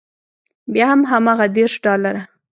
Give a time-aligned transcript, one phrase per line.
[0.73, 2.21] بیا هم هماغه دېرش ډالره.